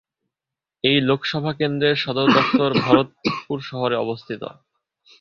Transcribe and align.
এই 0.83 0.97
লোকসভা 1.01 1.51
কেন্দ্রর 1.53 1.95
সদর 1.95 2.27
দফতর 2.35 2.71
ভরতপুর 2.83 3.57
শহরে 3.69 3.95
অবস্থিত। 3.97 4.43